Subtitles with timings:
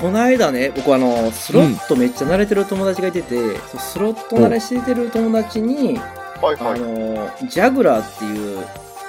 [0.00, 6.80] この間ね、僕あの、スロットめっちゃ慣れてる友達がいてて、そうスロット慣れしてる友達に、あはいはい。
[6.80, 8.64] の、ジャグラーっていう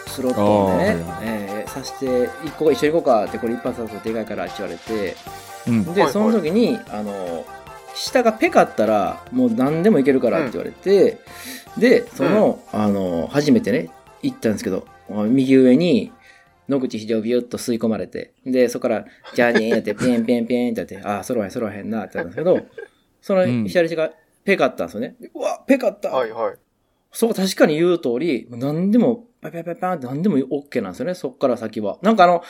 [0.08, 5.16] スロットをねあ、えーさして、一個一緒に行こうかって、これ一発だとでかいからって言われて、
[5.68, 5.84] うん。
[5.86, 7.46] で、はいはいその時に、あの、
[7.96, 11.20] 下がペかったら、もう何でもいけるからって言われて、
[11.78, 13.90] で、その、あの、初めてね、
[14.22, 16.12] 行ったんですけど、右上に、
[16.72, 19.06] 野口秀夫ビュッと吸い込まれて、で、そこから、
[19.36, 22.62] ジャーニーやって、ペンペンペンってやって、ああ、揃わへん揃わへんなってなったんですけど、
[23.22, 24.12] そのうん左手が
[24.44, 25.16] ペかったんですよね。
[25.36, 26.56] うわ、ペかった、はいはい。
[27.12, 32.00] そこ確かに言う通り、何でも、パパパパンって何でも OK なんですよね、そっから先は。
[32.02, 32.42] なんかあの、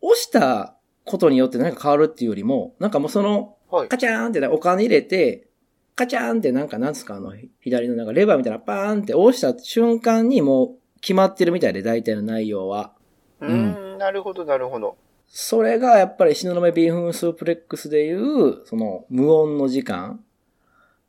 [0.00, 3.88] 押したことによって何か変わるっていうよりも、なんかもうその、はい。
[3.88, 5.48] カチャーンってねお金入れて、
[5.94, 12.94] カチャーンってなんかなんですかあの、左のなんかレバーみたいなパーンって押した瞬間にもう決まってるみたいで、大体の内容は。
[13.40, 14.96] うーん、なるほどなるほど。
[15.28, 20.20] それがやっぱり東雲ビーフンスープレックスでいう、その無音の時間。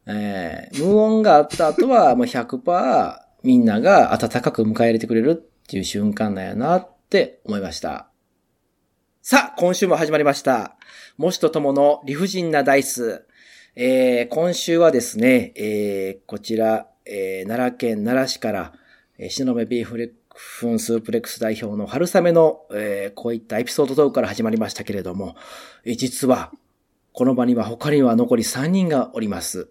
[0.06, 8.10] えー、無音があった後はもう100%みんなが温かく迎え入れてくれるっていう瞬間なんやなって思いました。
[9.22, 10.76] さあ、今週も始まりました。
[11.18, 13.26] もしとともの理不尽なダイス。
[13.76, 18.74] えー、今週はですね、えー、こちら、えー、奈良県奈良市から、
[19.18, 25.36] えー、東雲ビーフレッフンスープレックス代表の春雨の、えーこういったエピソードトークから始まりましたけれども、
[25.84, 26.54] えー実は、
[27.12, 29.68] この場には他には残り3人がおります。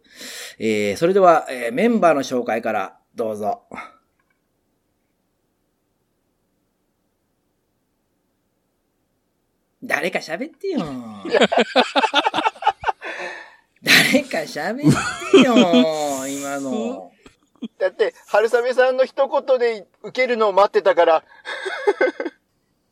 [0.59, 3.63] えーそれでは、えーメンバーの紹介からどうぞ。
[9.83, 10.81] 誰か喋ってよ。
[13.83, 14.77] 誰か喋っ
[15.31, 15.55] てよ、
[16.27, 17.08] 今の。
[17.79, 21.23] だって、春雨さんの一言で受けるのを待ってたから、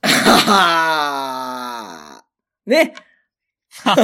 [0.03, 2.23] は
[2.67, 2.95] ーね。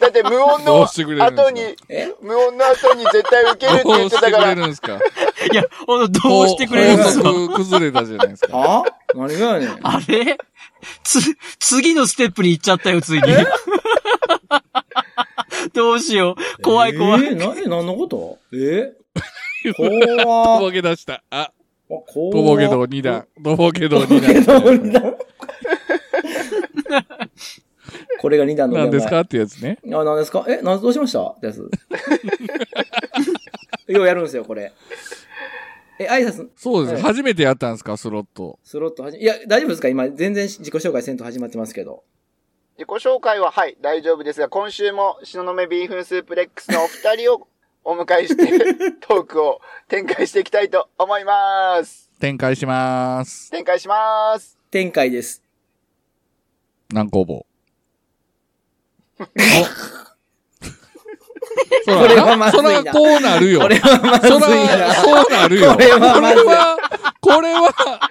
[0.00, 1.02] だって無音の後
[1.50, 4.98] に、え無音の後に絶対受けるってど言ってたからうしてくれ、るんですか？
[5.52, 7.30] いや、ほんと、どうしてくれるんですか？
[7.56, 8.48] 崩れたじゃないですか。
[8.52, 8.82] あ
[9.14, 9.78] 何がやねん。
[9.82, 10.38] あれ？
[11.04, 11.20] つ、
[11.58, 13.28] 次のステップに行っちゃったよ、ついに。
[15.74, 16.62] どうしよう。
[16.62, 17.24] 怖い怖い。
[17.26, 18.38] えー、何、何のこと？
[18.52, 18.92] え？
[19.64, 19.74] と
[20.24, 21.22] 怖ぼけ出した。
[21.30, 21.52] あ、
[21.88, 23.26] 怖とぼけ道2段。
[23.42, 24.62] とぼけ道とぼけ2段。
[24.64, 25.16] 道二段
[28.20, 29.20] これが2段の何ですか？
[29.20, 29.78] ってやつね。
[29.92, 30.44] あ、何ですか？
[30.48, 31.22] え、何、どうしました？
[31.26, 31.58] ってやつ。
[33.88, 34.72] ようやるんですよ、これ。
[35.98, 36.94] え、挨拶、そうです。
[36.94, 38.58] はい初めてやったんですか、スロット。
[38.64, 39.88] スロットはじ、いや、大丈夫ですか？
[39.88, 42.04] 今、全然自己紹介せんと始まってますけど。
[42.78, 47.48] 自己紹介ははい、大丈夫ですが、今週も東雲ビーフンスープレックスのお二人を
[47.84, 48.46] お迎えして、
[49.06, 52.10] トークを展開していきたいと思います。
[52.18, 53.50] 展開します。
[53.50, 54.56] 展開します。
[54.70, 55.42] 展開です。
[56.90, 57.46] 南工房。
[61.86, 63.60] これはまずいなそらこうなるよ。
[63.60, 64.76] これはまずそいな。
[64.76, 65.72] ら、そうなるよ。
[65.72, 66.76] これはまずいこれは、
[67.20, 67.70] これは、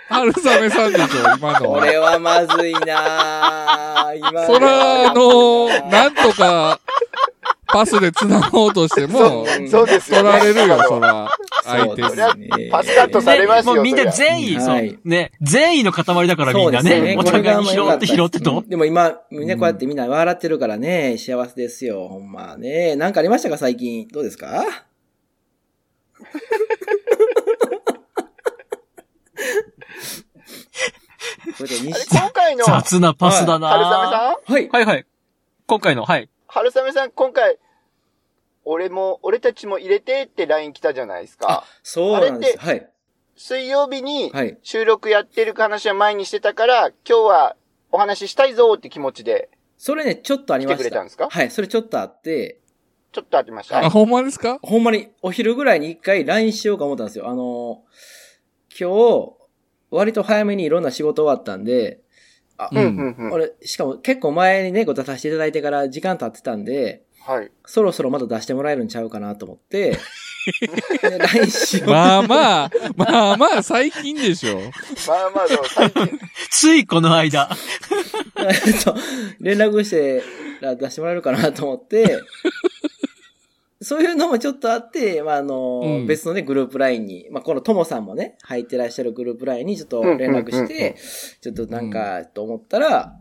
[0.09, 1.06] 春雨さんでしょ、
[1.38, 1.79] 今のは。
[1.79, 6.79] これはまずいな今のはそら、あの、なんとか、
[7.68, 10.40] パスで繋ごうとしても、うんそうですよ取ね。
[10.40, 11.29] られるよ、そら。
[11.72, 12.24] 相手にそうで。
[12.24, 15.00] すねパスカットされますよもうみんな善意、そはいう。
[15.04, 15.32] ね。
[15.42, 16.90] 善意の塊だからみんなね。
[16.90, 18.70] そうですお互いに拾って拾ってとうん。
[18.70, 22.96] でも今、ね、こうやってみんな笑ってるからね、幸せですよ、ほんまね。
[22.96, 24.08] なんかありましたか、最近？
[24.09, 24.64] どうですか？
[31.58, 34.53] 今回の、春雑なパスだな雨さん？
[34.53, 34.70] はい。
[34.70, 35.06] はいはい。
[35.68, 36.30] 今回の、はい。
[36.48, 37.58] 春雨さん、今回、
[38.64, 41.64] 俺も、俺たちも入れてって LINE 来たじゃないですか。
[41.84, 42.60] そうなんです。
[42.60, 42.88] はい。
[43.36, 47.56] 水曜日にはい収録やってる話は前にしてたから、今日は
[47.92, 50.84] お話ししたいぞって気持ちで、それね、ちょっとありました。
[50.84, 51.28] 来てくれたんですか？
[51.30, 52.60] はい、それちょっとあって、
[53.12, 53.78] ちょっと会ってました。
[53.78, 54.60] はいあ、ほんまですか？
[54.62, 57.30] ほんまにお昼ぐらいに一回 LINE しようか思ったんですよ。
[57.30, 57.84] あの、
[58.80, 59.34] 今日、
[59.90, 62.00] 割と早めにいろんな仕事終わったんで、
[62.58, 63.32] あ、うんうん、うん、うん。
[63.34, 67.52] 俺、しかも結構前にね、ご出させていただいてから時間経ってたんで、はい。
[67.66, 69.91] そろそろまだ出してもらえるんちゃうかなと思って、
[71.02, 71.90] で LINE しよう。
[71.90, 74.58] まあまあ、まあまあ、最近でしょ。
[75.08, 76.20] まあまあ、でも最近、
[76.50, 77.50] ついこの間。
[78.84, 78.96] そう
[79.40, 80.23] 連絡して
[80.62, 82.20] ら出してもらえるかなと思って、
[83.82, 90.96] そういうのもちょっとあって、まあ、あの、うん別のね、グループ LINE に、まあ、このともさんもね、入ってらっしゃるグループ LINE にちょっと連絡して、
[91.41, 93.16] ちょっとなんか、と思ったら、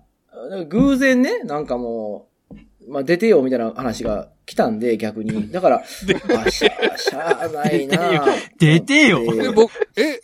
[0.69, 2.30] 偶然ね、なんかもう、
[2.89, 5.51] まあ、出てよみたいな話が来たんで、逆に。
[5.53, 5.83] だから、
[6.47, 8.25] あ、しゃ、しゃあないな
[8.59, 9.21] 出てよ。
[9.55, 10.21] 僕、え、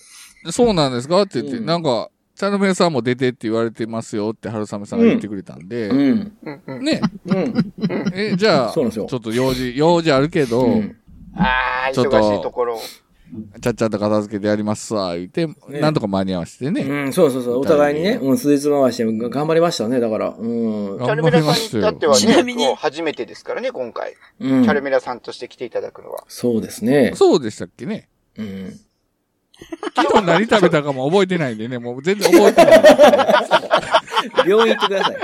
[0.50, 1.22] そうなんですか？
[1.22, 1.66] って言って、うん。
[1.66, 6.32] なんか、茶の目さんも出てって言われてますよって春雨さんが言ってくれたんで、うん。
[6.82, 7.54] ね、うん。
[8.12, 9.06] え、じゃあ、ちょそうなんですよ。
[9.06, 10.96] っと用事、用事あるけど、うん。
[11.34, 12.78] ああ、ちょっと忙しいところ。
[13.60, 16.82] ちゃっちゃと片付けてやりますわ、言って、なんとか間に合わせてね。
[16.82, 17.58] うん、そうそうそう。
[17.58, 20.34] お互いにね、うん、数日回して頑張りましたね、だから。
[20.38, 20.98] うん。
[20.98, 24.14] チャ頑張りルメラさんましたよに至ってはね、ちなみにもう初めてですからね、今回。
[24.40, 26.24] うんチャルメラさんとして来ていただくのは。
[26.28, 27.12] そうですね。
[27.14, 28.08] そうでしたっけね。
[28.38, 28.80] うん。
[29.94, 32.84] 昨日何食べたかも覚えてないんでね、もう全然覚えてない。
[34.46, 35.16] 病院行ってください。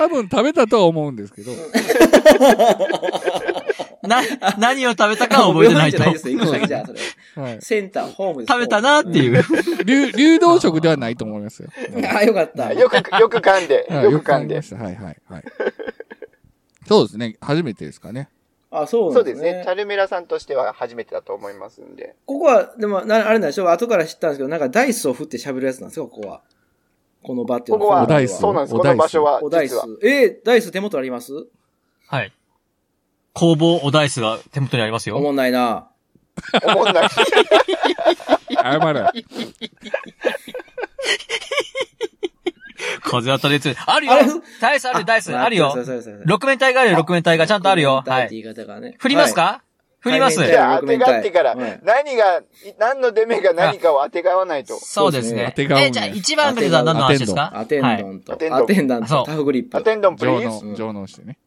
[0.00, 1.52] 多分食べたとは思うんですけど。
[4.08, 4.22] な、
[4.56, 5.98] 何を食べたかは覚えてないと。
[5.98, 7.00] ないですよ、行く先じゃあ、それ。
[7.42, 7.58] はい。
[7.60, 8.52] センター、ホームです。
[8.52, 9.44] 食べたなっていう。
[9.84, 11.68] 流、 流動食ではないと思いますよ。
[12.10, 12.72] あ、よかった。
[12.72, 14.54] よく、よく噛んで、はいよく噛んで。
[14.54, 14.64] はい
[14.96, 15.44] はいはい。
[16.88, 17.36] そうですね。
[17.42, 18.30] 初めてですかね。
[18.70, 19.40] あ、そうそうんなでね。
[19.42, 19.62] ですすね。
[19.66, 22.14] チャルメラさんとしては初めてだと思いますんで。
[22.24, 26.40] ここは、でも、なあれなんでしょ後から知ったんですけど、なんかダイスを振って喋るやつなんですよ、ここは。
[27.22, 28.74] この場っていうのここは、おダイスそうなんです。
[28.74, 29.76] この場所は、おダイス。
[30.02, 31.32] えーダイス手元あります？
[32.08, 32.32] はい。
[33.32, 35.16] 工房おダイスが手元にありますよ。
[35.16, 35.88] おもんないな。
[36.64, 37.08] 思んない。
[38.50, 39.04] 謝れ。
[43.02, 43.76] 風当たり強い。
[43.86, 44.12] あるよ
[44.60, 45.76] ダイスあるダイスあるよ
[46.24, 48.02] 六面体があるよ、六面体がちゃんとあるよ。
[48.06, 48.28] はい。
[48.98, 49.42] 振りますか？
[49.42, 49.62] は
[50.00, 52.42] 振りますはいじゃあ、当てがってからはい、何が、
[52.78, 54.78] 何の出目が何かを当てがわないと。
[54.80, 55.46] そうですね。
[55.50, 55.88] 当てがうんね。
[55.88, 57.52] え、じゃあ一番目では何の話ですか？
[57.54, 59.26] アテンドンと、アテンドンアテンダント、そう。
[59.26, 59.76] タフグリップ。
[59.76, 60.66] アテンドンプリ上ーズ。
[60.66, 61.38] 納、上納してね。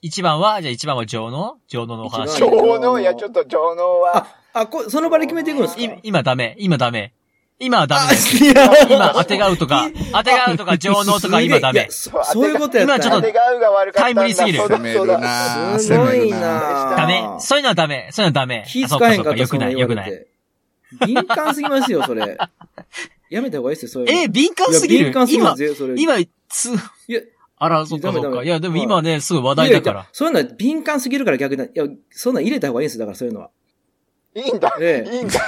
[0.00, 2.38] 一番は、じゃあ一番は上納上納のお話。
[2.38, 5.82] 上納、いや、ちょっと上納は、あ、こその場で決めていくんですか？
[5.82, 6.56] い今ダメ。
[6.58, 7.14] 今ダメ。
[7.60, 8.36] 今はダメです。
[8.44, 11.86] 今当てがうとか、当てがうとか上納とか今ダメ。
[11.90, 13.32] そそういうことや今ちょっと。
[13.94, 17.24] タイムリーすぎるそうだ攻めるそうだなぁすごいななダメ。
[17.38, 18.08] そういうのはダメ。
[18.10, 18.64] そういうのはダメ。
[18.66, 20.26] 気使えへんかった、うよくない、よくない。
[21.06, 22.38] 敏感すぎますよ、それ。
[23.30, 24.22] やめた方がいいですよ、そういうの。
[24.22, 25.04] え、敏感すぎる？
[25.06, 26.18] 敏感すぎま今。
[26.18, 26.70] 今、つ、
[27.08, 27.20] いや、
[27.58, 28.42] あら、そっかそっか。
[28.42, 30.06] いや、でも今ね、すごい話題だから。
[30.12, 33.50] そういうのは敏感すぎるから逆に、いや、そんなん入れた方がいいんですよ、だからそういうのは。
[34.34, 34.76] いいんだ。
[34.80, 35.40] ええいいんだ。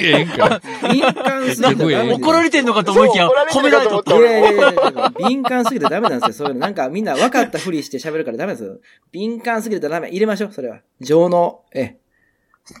[0.00, 0.60] ええんか。
[0.90, 4.30] 敏感すぎたらダメですよ怒られてんのかと思いきや、褒められとったと思った。
[4.30, 6.60] いやいやいやいや敏感すぎてダメなんですよ、そういうの。
[6.60, 8.78] なんかみんな分かったふりして喋るからダメですよ。
[9.12, 10.08] 敏感すぎてダメ。
[10.08, 10.80] 入れましょう、それは。
[11.00, 11.62] 情能。
[11.72, 12.00] ええ。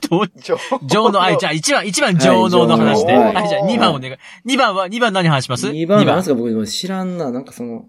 [0.08, 3.12] どう上上納、あ、じゃあ一番、一番上納の話で。
[3.12, 4.16] はいはい、じゃあ二番お願い。
[4.44, 7.30] 二番は、二番何話します？2番なんですか僕も知らんな。
[7.30, 7.86] なんかその、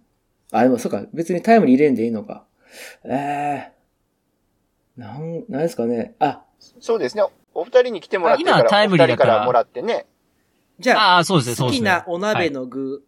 [0.52, 1.06] あ、でもそうか。
[1.14, 2.46] 別にタイムに入れんでいいのか。
[3.06, 3.72] ええ
[4.98, 6.16] なん、なんですかね。
[6.20, 6.44] あ、
[6.80, 7.24] そうですね。
[7.54, 10.06] お二人に来てもらってから、今タイムリーだからお二人からもらってね。
[10.80, 11.90] じゃあ、ああ、そうですね、そうですね。
[11.92, 13.04] 好きなお鍋はいの具。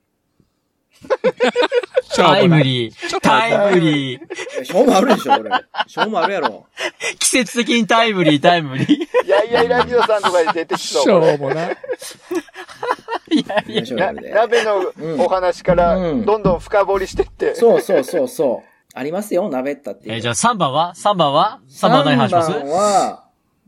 [2.15, 2.63] タイムー。
[2.63, 3.19] リー。
[3.19, 4.21] タイムリー。
[4.61, 5.49] えしょうもあるでしょ、これ。
[5.87, 6.67] しょうもあるやろ。
[7.19, 9.25] 季節的にタイムリー、タイムリー。
[9.25, 11.23] いやいやいラジオさんとかで出てきしそう。
[11.23, 11.71] ょうもな。
[13.31, 14.93] いやいや鍋の
[15.25, 17.55] お話から、うんどんどん深掘りしてって。
[17.55, 18.69] そうそうそうそう。
[18.95, 20.01] ありますよ、鍋ったって。
[20.13, 23.22] えーじゃあ3番は ?3 番は ?3 番は何話します？3番は、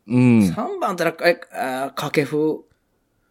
[0.07, 0.39] うん。
[0.39, 2.65] 3番ったら、え、あー掛布。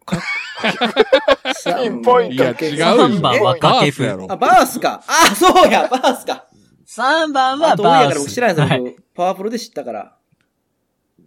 [0.05, 0.19] か、
[1.83, 2.87] ピンポイントいや、違うよ。
[2.87, 5.03] 三番は掛布バースやろあ、バースか。
[5.07, 6.47] あ、そうや、バースか。
[6.87, 9.03] ?3 番はあと、多いやから知らないです。
[9.15, 10.17] パワープロで知ったから。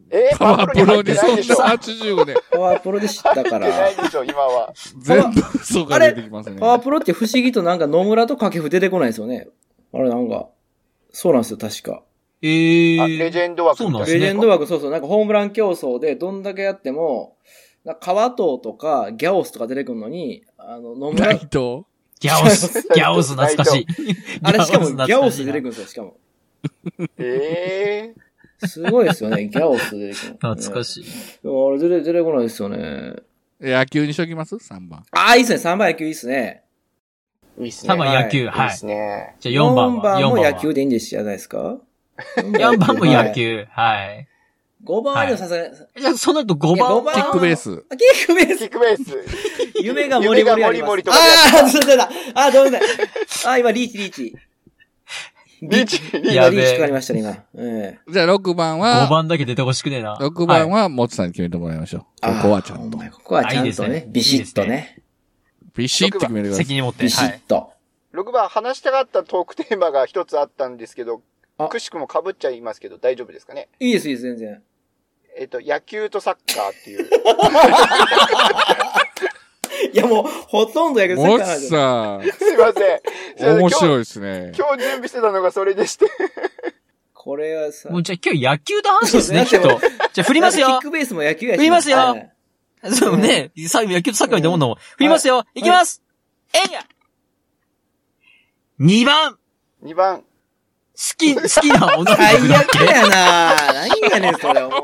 [0.10, 2.36] えー、パワープロ入ってにそんないでしょな85で。
[2.52, 3.96] パワープロで知ったか入ってならい。
[3.96, 4.74] でしょ、今は。
[5.00, 6.60] 全部嘘が出てきますね。
[6.60, 9.48] パワープロって不思議となんか野村と掛布出てこないですよね。
[9.94, 10.48] あれなんか、
[11.12, 12.04] そうなんですよ、確か。
[12.42, 13.04] えー。
[13.04, 17.36] あ、レジェンド枠そうなんですねレジェンド枠、そうそう、なんかホームラン競争でどんだけやっても、
[17.84, 21.86] なんか川藤とかギャオスとか出てくるのに、あの、野村ナイ、ト
[22.20, 22.82] ギャオス。
[22.94, 23.88] ギャオス懐かしい。
[24.44, 25.62] あれしかもギャオス出てくる。
[25.62, 26.18] るんですよ、しかも。
[27.18, 28.14] え
[28.66, 30.34] すごいですよね、ギャオス出てくる。
[30.34, 31.04] 懐かしい。
[31.04, 31.06] い。
[31.44, 33.14] あれ出て、出てこないですよね。
[33.62, 35.04] 野球にしときます ?3 番。
[35.12, 36.64] ああ、いいっすね、3番野球いいっすね。
[37.60, 37.94] ー、いいっすね。
[37.94, 38.72] 3番野球、いいっはい。
[38.72, 39.36] すね。
[39.40, 41.80] じゃあ4番4は番も4番は野球でいいんですじゃないですか
[42.38, 43.34] 4番も野。
[43.34, 43.66] 球。
[43.72, 44.28] はい。
[44.84, 47.84] 5番はでもさすがに、じゃあその後5いや番五番キックベース。
[47.90, 49.26] あキックベースキックベース。
[49.84, 50.92] 夢がもりもりあります。
[50.98, 52.10] 夢がああ、そうだだ。
[52.36, 52.80] ああ、どうだ。
[53.46, 54.36] ああ、今、リーチ、リーチ。
[55.62, 56.22] リーチ、リーチ。
[56.22, 57.32] リーチかかりましたね、今。
[57.32, 60.16] ええじゃあ6番5は、番だけ出てほしくねえな。
[60.18, 62.28] 6番はもつさんに決めてもらいましょう。
[62.28, 62.98] ここはちゃんと。
[62.98, 65.00] ここはちゃあいいんとねですね、ビシッとね。
[65.76, 66.66] ビシッと決めてください。
[66.66, 67.04] 責任持って。
[67.04, 67.42] ビシはい。
[67.44, 67.72] ッと。
[68.14, 71.20] 6番話したかったトークテーマが一つあったんですけどあ、
[71.70, 73.70] くしくも被っちゃいますけど大丈夫ですかね？
[73.80, 74.62] いいです、いいです、全然。
[75.36, 77.10] えっと、野球とサッカーっていう。
[79.94, 83.58] いや、もう、ほとんどやけど、もつサッカーなんですすいません。
[83.60, 84.60] 面白い今ですね日。
[84.60, 86.08] 今日準備してたのがそれでして。
[87.14, 87.90] これはさ。
[87.90, 89.80] もうじゃあ今日野球の話ですね、きっと。
[90.14, 90.82] じゃあ振りますよキッ。
[90.82, 91.56] クベースも野球や。
[91.58, 92.32] 振りますよはい
[92.92, 93.52] そうね。
[93.68, 94.76] さ野球とサッカーみたいなもんだもん。
[94.78, 95.46] 振りますよ。
[95.54, 96.02] いきます
[96.54, 96.82] えいや
[98.80, 99.40] !2 番好
[99.88, 100.24] 2番。
[101.18, 104.62] き、好きな女の子最グループ悪やな何やねん、それ。
[104.62, 104.78] ほんま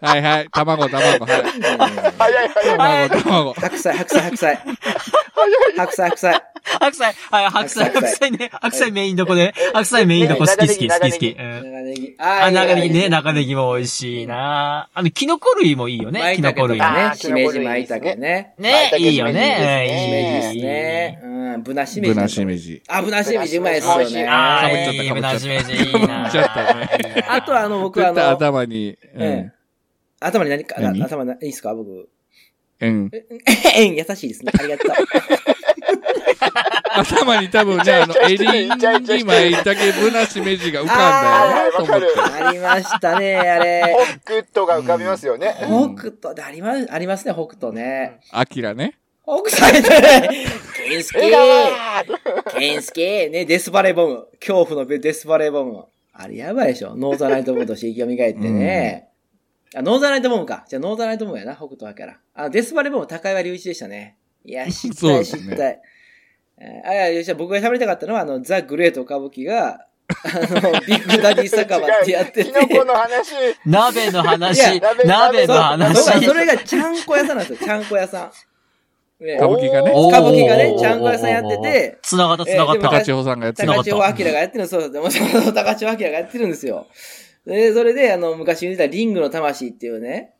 [0.00, 0.48] はいはい。
[0.50, 1.40] 卵、卵、はい。
[2.18, 3.08] 早い早い。
[3.08, 3.54] 卵、卵。
[3.54, 4.58] 白菜、白菜、白菜。
[5.76, 6.42] 白菜、白菜。
[6.80, 8.50] 白菜、はい、白菜、白菜白菜ね。
[8.60, 9.54] 白菜メインどこで？
[9.72, 10.46] 白菜メインどこ？
[10.46, 11.28] 好き好き好き好き。
[11.38, 12.16] うん長ネギ。
[12.18, 16.78] あ、長ネギね、な長ネギも美味しいなあの、キノコ類もいいよね、キノコ類。
[16.78, 17.12] ねあ。
[17.14, 18.54] ーしめじまいたけね。
[18.58, 19.86] ね、いいよしめね。
[20.52, 21.18] じですね。
[21.54, 22.14] うん、ぶなしめじ。
[22.14, 22.56] ぶなしめ。
[22.56, 22.82] じ。
[22.88, 24.26] あ、ぶなしめじうまいっすよね。
[24.28, 29.52] あかぶっちゃったー、いい、ぶなしめじいいなかぶっちゃったねあとはあの、僕あ絶対の、頭に、うええん。
[30.20, 31.02] 頭に何か、何？
[31.02, 32.08] 頭に、いいっすか僕？
[32.80, 33.10] うん。
[33.76, 34.52] えん、優しいですね。
[34.58, 34.92] ありがとう。
[36.96, 42.06] 頭に多分ね、あの、エリンギマイタケブナシメジが浮かんだよなと思って。
[42.46, 43.96] ありましたね、あれ。
[44.24, 45.54] 北斗が浮かびますよね。
[45.58, 48.20] 北斗であります、ありますね、北斗ね。
[48.30, 48.98] アキラね。
[49.26, 50.46] 北斎ね。
[50.86, 51.32] ケンスケ笑
[52.44, 54.26] 顔ケンスケね、デスバレーボム。
[54.38, 55.86] 恐怖のデスバレーボム。
[56.12, 56.94] あれやばいでしょ。
[56.94, 59.08] ノーザーナイトボムとして生き蘇ってね。
[59.74, 60.64] あ、ノーザーナイトボムか。
[60.68, 62.18] じゃあノーザーナイトボムやな、北斗だから。
[62.34, 64.16] あ、デスバレーボム高岩竜一でしたね。
[64.44, 65.80] いや、知ったい、そうですね知ったい。
[66.58, 72.44] えーあ、いや、じゃあ僕が喋りたかったのは、あの、ザ・グレート・カブキが、あの、 ビッグダディ酒場ってやってて。
[72.44, 73.32] キノコの話。
[73.64, 76.24] 鍋の話鍋鍋の話。
[76.24, 78.32] それがちゃんこ屋さんなんですよ、ちゃんこ屋さん。
[79.20, 79.90] ねカブキがね。
[79.90, 82.82] カブキがねちゃんこ屋さんやっててつながった、つながった。
[82.88, 83.68] 高千穂さんがやってる。
[83.68, 86.86] 高千穂明がやってるの、そう、でもその高千穂明がやってるんですよ。
[87.46, 90.33] で、それで、あの、昔見てたリングの魂っていうね、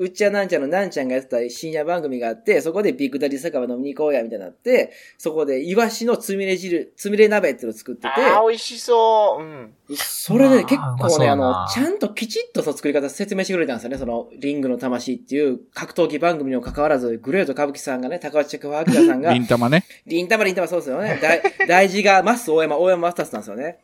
[0.00, 9.42] ウッチャンナンチャンのなんちゃんがやってた深夜番組があって、そこでビッグダディ酒場飲みに行こうや、みたいになって、そこでイワシのつみれ汁、つみれ鍋っていうのを作ってて、ああ、美味しそう。
[9.42, 9.74] うん。
[9.94, 13.98] それで結あーうまそう構ね、あの、ちゃんときちっとその作り方説明してくれたんですよね。
[13.98, 19.84] その、リングの魂っていう格闘技番組にも関わらず、グレート・カブキさんがね、高橋着明さんが リ、ンタマね。
[20.06, 21.18] リンタマリンタマそうですよね。
[21.20, 23.80] 大大事がマス大山、大山マスターズなんですよね。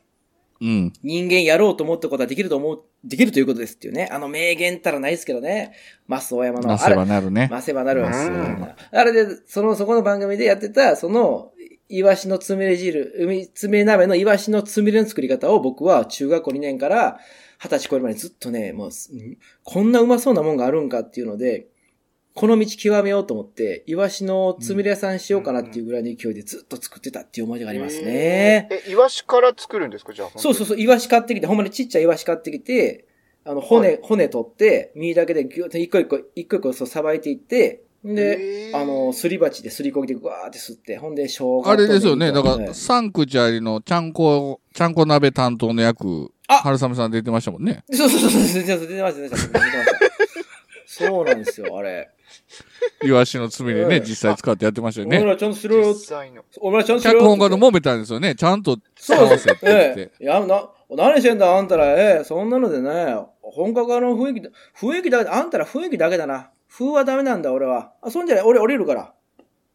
[0.61, 0.93] うん。
[1.03, 4.09] 人間やろうと思ったことはできると思う、できるということですっていうね。
[4.11, 5.73] あの名言ったらないですけどね。
[6.07, 6.69] マス大山の。
[6.69, 7.49] なせばなるね。
[7.51, 11.53] ませばなるあれで、その、そこの番組でやってた、その、
[11.89, 17.21] イワシのつみれ汁、海、つみれ鍋のイワシのつみれの作り方を僕は中学校2年から
[17.61, 21.69] 20歳超えるまでずっとね、もう、うんこんなうまそうなもんがあるんかっていうので、
[22.37, 28.69] この道極めようと思って、イワシのつみれ屋さんしようかなっていうぐらいの勢いでずっと作ってたっていう思い出がありますね。
[28.71, 30.13] え、イワシから作るんですか？
[30.13, 30.29] じゃあ。
[30.39, 33.07] そうそうそう、イワシ買ってきて、ほんまにちっちゃいイワシ買ってきて、
[33.47, 42.33] あの、骨、はい骨取って、身だけでぎゅっと一個一個、一個一個そうさばいていって、で、あの、すり鉢ですりこぎでぐわーって吸って、ほんで、生姜とあれですよね。
[42.33, 47.83] だかねら、サンクチャリのちゃんこ、ちゃんこ鍋担当の役、あ春雨さん出てましたもんね。
[47.91, 49.97] そうそうそうそう、出てました、出てました、出てました。
[50.87, 52.11] そうなんですよ、あれ。
[53.05, 55.19] イワシの爪でね、うん実際使ってやってましたよね。
[55.19, 55.95] お前らちゃんとしろよ実。
[55.95, 56.45] 際の。
[56.61, 57.19] お前らちゃんとしろよ。
[57.21, 58.35] 脚本家と揉めたんですよね。
[58.35, 60.11] ちゃんとそう合わせって言ってえ。
[60.21, 60.25] え。
[60.25, 66.51] いや、な、何してんだ、あんたら、ええ、そんなのでね、本格派の雰囲気だ、雰囲気だけ、あんたら雰囲気だけだな。
[66.69, 67.93] 風はダメなんだ、俺は。
[68.03, 69.13] あ、そんじゃない、俺降りるから。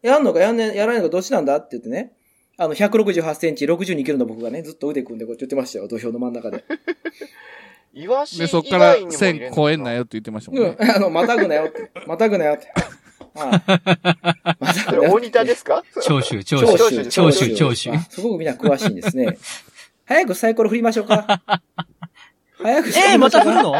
[0.02, 2.14] やんのかやんね、やらないのかどっちなんだって言ってね。
[2.58, 6.64] あの、168センチ、62キロの僕がね、ずっと腕組んでこうやって言ってましたよ、土俵の真ん中で。
[7.94, 10.78] イワシで、以そっから外にも入れ線るのか超えんなよって言ってましたもんうんね。
[10.96, 11.92] あの、またぐなよって。
[12.08, 12.68] またぐなよって。
[13.34, 13.52] はい
[14.60, 15.84] またそぐなよれ大仁田ですか？
[16.04, 18.00] 長州、 長長州、州、長州、長州あ。
[18.10, 19.38] すごくみんな詳しいんですね。
[20.06, 21.42] 早くサイコロ振りましょうか。
[22.62, 23.74] 早くサえー、また振るの？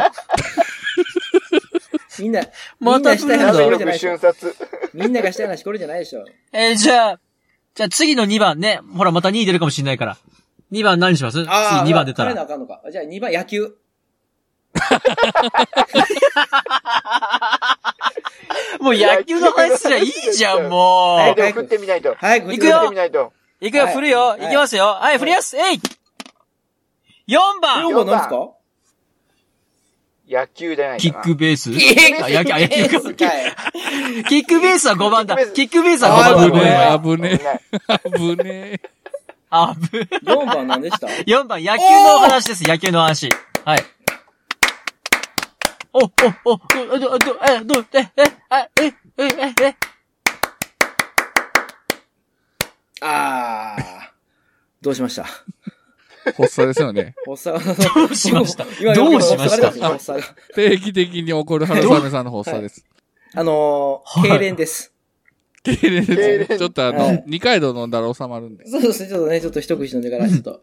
[2.18, 2.42] みんな、
[2.78, 4.18] また振るんだみんなしたい話これじゃない力でしょ瞬。
[4.18, 4.56] 殺。
[4.94, 6.24] みんながしたい話これじゃないでしょ。
[6.52, 7.20] えー、じゃあ、
[7.74, 8.80] じゃあ次の2番ね。
[8.96, 10.16] ほら、また2位出るかもしんないから。
[10.72, 11.38] 2番何します？
[11.38, 12.30] 次ああ、2番出たら。
[12.30, 12.82] 変えなあかんのか。
[12.90, 13.74] じゃあ2番野球。
[18.80, 21.20] もう野球の話すりゃいいじゃん、もう。
[21.30, 22.14] えでも振ってみないと。
[22.18, 23.32] 早く振ってみないと。
[23.60, 24.20] いくよ、はい振るよ。
[24.28, 24.86] はいいきますよ。
[25.00, 25.56] はい、振ります。
[25.56, 25.80] えい
[27.28, 28.48] !4 番4番なんですか？
[30.28, 31.10] 野球じゃないキ。
[31.10, 31.70] ックベース？
[31.72, 31.76] え
[32.22, 32.88] あ野球、あ野球
[34.28, 35.36] キックベースは5番だ。
[35.46, 36.50] キックベースは5あー番だ。
[36.50, 37.70] ごめん危ねえ、
[38.18, 38.80] 危ねえ。
[39.50, 39.98] あぶ。
[40.24, 42.64] 4番何でした？4番、野球のお話です。
[42.64, 43.28] 野球の話。
[43.64, 43.84] はい。
[45.94, 46.08] お、お、
[46.52, 49.76] お、ど、ど、ど、え、ど、え、え、あえ、え、え、え、
[53.02, 54.12] ああ。
[54.80, 55.24] どうしました？
[56.34, 57.14] 発作ですよね。
[57.26, 57.74] 発作が。
[57.74, 58.64] どうしました？
[58.80, 59.60] 今どうしまし
[60.06, 60.14] た？
[60.54, 62.86] 定期的に起こる春雨さんの発作です。
[63.34, 64.94] あのー、はい痙攣です。
[65.62, 66.58] 痙攣です。
[66.58, 68.66] ちょっとあのはい、二階堂飲んだら収まるんで。
[68.66, 70.60] そうですね、ちょっとね、ちょっと一口飲んでから、ちょっと。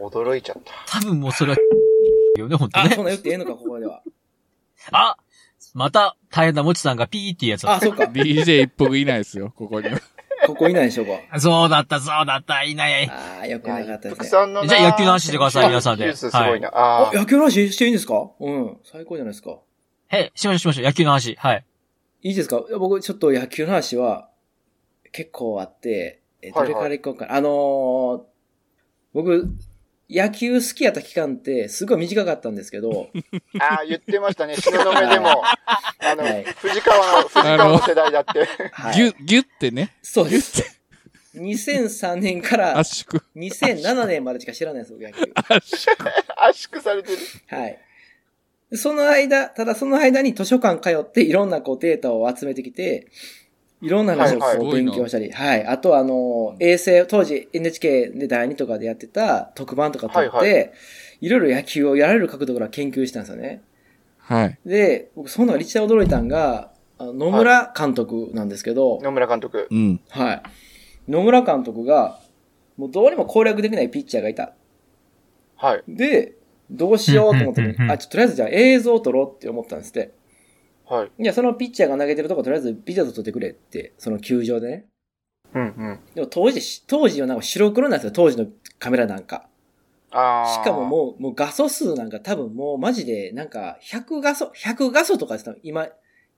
[0.00, 0.72] 驚いちゃった。
[1.00, 1.58] 多分もうそれは、
[2.40, 3.02] よね、ほんとあ、ねそ。
[3.02, 4.02] んな言ってええのか、ここでは。
[4.92, 5.16] あ
[5.74, 8.04] また、大変なもちさんがピーっていうやつだあ、そうか。
[8.04, 9.98] DJ 一服いないですよ、ここには。
[10.46, 11.40] ここいないでしょうか。
[11.40, 13.08] そうだった、そうだった、いない。
[13.10, 14.14] ああ、よくなかったですね。
[14.14, 16.68] 福さんのなじゃあ野球の話してください皆さんですごいな。
[16.68, 18.30] ああ、野球の話していいんですか？
[18.38, 18.76] うん。
[18.84, 19.58] 最高じゃないですか。
[20.12, 21.34] え、しましょうしましょう、野球の話。
[21.34, 21.64] はい。
[22.22, 22.62] いいですか？
[22.68, 24.30] いや僕、ちょっと野球の話は、
[25.12, 27.34] 結構あって、え、どれから行こうかな。
[27.34, 28.20] あのー
[29.14, 29.48] 僕、
[30.10, 33.10] 野球好きやった期間って、すごい短かったんですけど、
[33.60, 34.54] あ、ああ、言ってましたね。
[34.60, 35.42] 東雲でも、
[36.00, 38.46] あの、はい藤川の、藤川の世代だって。
[38.72, 38.94] はい。
[38.94, 40.80] ギュッ、ギュッてね、そうです。
[41.34, 43.22] 2003年から圧縮。
[43.36, 45.30] 2007年までしか知らないです、僕野球。
[45.34, 45.96] 圧縮。
[46.36, 47.18] 圧縮されてる。
[47.48, 47.78] はい。
[48.70, 53.08] でその間、ただその間に図書館通っていろんなこうデータを集めてきて、
[53.80, 55.64] いろんな話をこはいはいう勉強したり、はい。
[55.64, 60.74] あとあの、衛星、当時 NHK で第2とかでやってた特番とか撮って、はいは
[61.20, 63.62] いろいろ野球をやられる角度から研究したんですよね。
[64.18, 64.58] はい。
[64.64, 69.68] で、僕その中で一番驚いたんが、あの野村監督なんですけど、野村監督。
[69.70, 70.00] うん。
[70.10, 70.42] はい。
[71.08, 72.20] 野村監督が、
[72.76, 74.52] もうどうにも攻略できないピッチャーがいた。
[75.56, 75.82] はい。
[75.88, 76.34] で、
[76.70, 80.12] どうしようと思った時に、うんうんうんうんあ、ちょ、とりあえずじゃあ映像を撮ろうって思ったんですって。
[80.88, 81.10] はい。
[81.22, 84.86] いや、そのピッチャーが投げてるとこ、とりあえずビデオ撮ってくれって、その球場でね。
[85.54, 86.00] うんうん。
[86.14, 88.46] でも当時、当時はなんか白黒なんですよ、当時の
[88.78, 89.48] カメラなんか。
[90.10, 90.62] ああ。
[90.62, 95.88] しかももう、もう画素数なんか多分もうマジで、なんか100画素、100画素とかです今、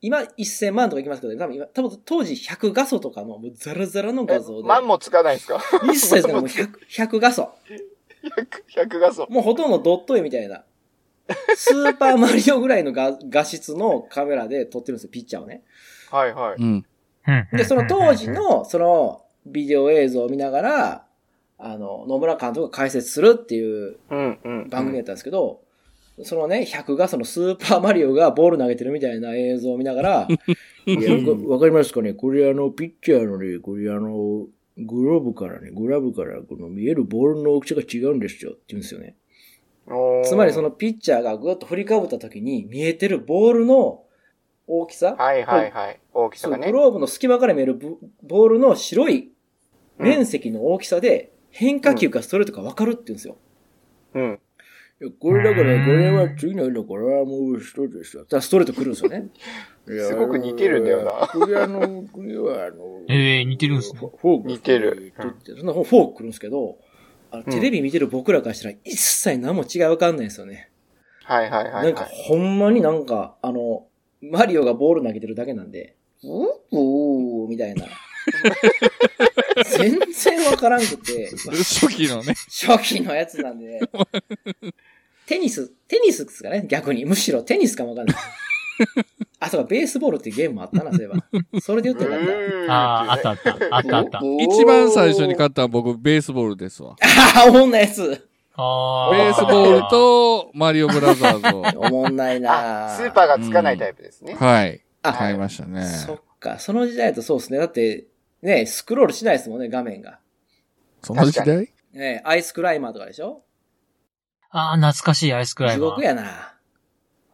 [0.01, 4.69] 今1000万とかいきますけど、多分今、多分当時100画素とかのもうザラザラのえ画像で。
[4.69, 5.61] 万もつかないですか？
[5.93, 7.49] 一切でもう100、 100画素。
[8.75, 9.27] 100、100画素。
[9.31, 10.65] もうほとんどドット絵みたいな。
[11.57, 15.63] スーパーマリオぐらいの画画質のカメラで撮ってるんですよ、ピッチャーをね。
[16.11, 16.63] はいはい。
[16.63, 16.87] うん。
[17.53, 21.07] で、その当時、の、その、ビデオ映像を見ながら、
[21.59, 24.69] あの、野村監督が解説するっていううんうん。
[24.69, 25.61] 番組やったんですけど、
[26.23, 30.29] そのね、100がそのスーパーマリオがボール投げてるみたいな映像を見ながら、
[30.87, 32.15] いや、わわかりますかね？
[32.15, 39.17] これあの、ピッチャーのね、これあの、グローブからね、グラブからこの見えるボールの大きさが違うんですよって言うんですよね。
[40.25, 44.03] つまりそのピッチャーがぐっと振りかぶった時に見えてるボールの
[44.67, 46.01] 大きさ、はいはいはい。
[46.13, 46.67] 大きさがね。
[46.67, 49.33] グローブの隙間から見えるボボールの白い
[49.99, 53.37] 面積の大きさで変化球かストレートか分かるって言うんですよ。
[54.15, 54.41] うん。
[55.03, 58.27] いやこれだから、これは次のだから、もうストレートですよ。
[58.29, 59.29] だストレート来るんですよね。
[59.89, 64.49] すごく似てるんだよなこれあの、これはあの、ええ似てるんすねフォーク。
[64.49, 65.13] 似てる
[65.57, 66.79] そんなフォーク来るんですけど、
[67.33, 70.71] あのテレビ見てる僕らからしたら一切何も違い分かんないんですよね。
[71.25, 71.85] はいはいはい。
[71.85, 73.87] なんか、ほんまになんか、あの、
[74.21, 77.87] マリオがボール投げてるだけなんで、うーみたいな。
[79.79, 82.35] 全然わからんくて、初期のね。
[82.49, 83.81] 初期のやつなんで、
[85.27, 86.65] テニス、テニスですかね？
[86.67, 87.05] 逆に。
[87.05, 88.17] むしろテニスかもわかんない。
[89.41, 91.61] あ、そうか、ベースボールっていうゲームもあったな、そういえば。
[91.61, 92.27] それで言ってなかっ
[92.67, 92.73] た。
[92.73, 93.51] ああ、あったあった。
[93.53, 94.21] あったあった。
[94.41, 96.97] 一番最初に買ったのは僕、ベースボールですわ。
[97.01, 98.27] ああ、おもんないやつ。
[98.63, 101.81] あベースボールとマリオブラザーズを。
[101.81, 104.35] おもんないなあ、スーパーがつかないタイプですね。
[104.35, 104.83] はい。
[105.03, 105.87] あ買いましたね。
[105.87, 107.59] そっか、その時代だとそうですね。
[107.59, 108.05] だって、
[108.43, 110.19] ね、スクロールしないですもんね、画面が。
[111.03, 111.73] その時代？
[111.95, 113.43] ね、アイスクライマーとかでしょ？
[114.51, 115.89] ああ、懐かしいアイスクライマー。
[115.89, 116.50] 地獄やな。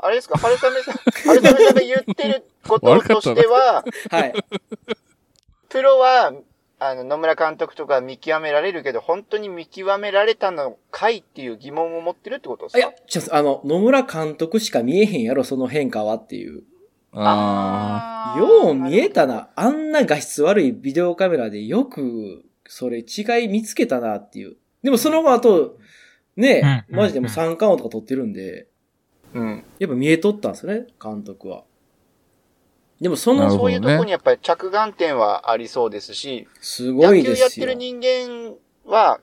[0.06, 4.32] あれですか、春雨さん、春雨さんが言ってることとしては、はい。
[5.68, 6.32] プロは、
[6.78, 12.78] あの、野村監督とか見極められるけど、本当に見極められたのかいっていう疑問を持ってるってことですか？
[12.78, 16.62] いや、ちょっとあの、野村監督しか見えへんやろ、その変化はっていう。
[17.12, 19.48] あーよう見えたな。
[19.56, 24.56] あんな画質悪いビデオカメラでよく、それ違い見つけたなっていう。
[24.82, 25.78] でもその後あと、
[26.36, 28.66] ね、うんマジでもう三冠王とか撮ってるんで、
[29.36, 29.64] うん。
[29.78, 31.64] やっぱ見えとったんですよね、監督は。
[33.00, 37.36] でもその、なるほどそういうとこにやっぱり着眼点はありそうですし、すご野いですよ。
[37.36, 38.54] 球やってる人間
[38.86, 39.20] は、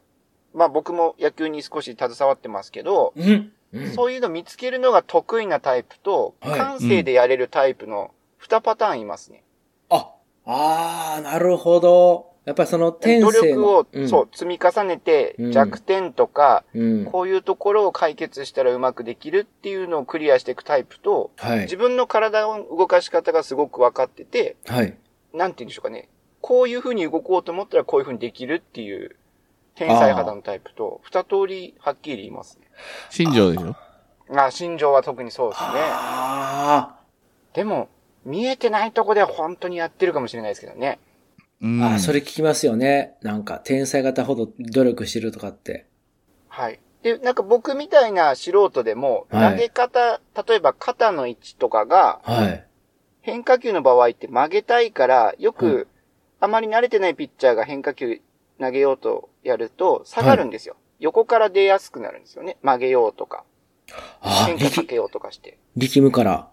[0.53, 3.51] まあ僕も野球に少し携わってますけど、うん。
[3.73, 8.11] うんそういうの見つけるのが得意なタイプと、はい感性でやれるタイプの
[8.47, 9.43] 2パターンいますね。
[9.89, 10.11] あ、
[10.45, 12.32] あー、なるほど。
[12.45, 13.61] やっぱりその天努性の。
[13.61, 17.05] 力を、うんそう、積み重ねてうん弱点とか、うん。
[17.05, 21.77] こういうところを解決したらうまくできるっていうのをクリアしていくタイプと、はい自。
[21.77, 24.97] 分の体の動かし方がすごく分かってて、はい。
[25.33, 26.09] なんて言うんでしょうかね。
[26.41, 29.15] こういう風に動こうと思ったらこういう風にできるっていう、
[29.75, 32.67] 天才肌のタイプと、二通りはっきり言いますね。
[33.09, 33.75] 新庄でしょ？
[34.35, 35.67] あ、心情は特にそうですね。
[35.75, 36.99] あ
[37.53, 37.87] でも、
[38.25, 40.99] 見えてないとこでは本当にやってるかもしれないですけどね。
[41.61, 43.15] うんあ、それ聞きますよね。
[43.21, 45.87] なんか、天才型ほど努力してるとかって。
[46.47, 46.79] はい。
[47.03, 52.67] で、なんか僕みたいな素人でも、はい投げ方、例えば肩の位置とかが、はい。
[53.21, 55.87] 変化球の場合って曲げたいから、ようく、
[56.39, 58.21] あまり慣れてないピッチャーが変化球
[58.59, 60.75] 投げようとやると、下がるんですよ。
[60.99, 62.57] 横から出やすくなるんですよね。
[62.61, 63.43] 曲げようとか、
[64.21, 65.57] あ、変化か力、けようとかして。
[65.75, 66.49] 力むから。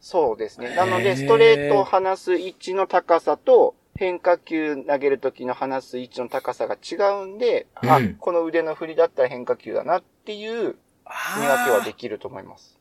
[0.00, 0.74] そうですね。
[0.74, 12.78] なので、ストレートを離す位置の高さと、変化球投げる時の離す位置の高さが違うんで、あうん、この腕の振りだったら変化球だなっていう見分けはできると思います。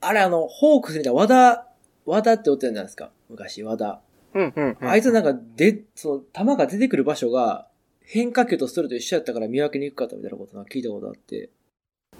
[0.00, 1.66] あれ、あの、ホークスみたいな、和田、
[2.04, 3.10] 和田っておってるじゃないですか。
[3.30, 4.00] 昔、和田。
[4.34, 4.88] うん、うん、うん。
[4.88, 7.68] あいつなんか、で、その、球が出てくる場所が、
[8.02, 11.36] 変化球とストレート一緒やったから見分けにくかったみたいなことな聞いたことあって。